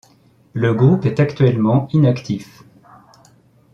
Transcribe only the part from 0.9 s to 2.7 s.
est actuellement inactif.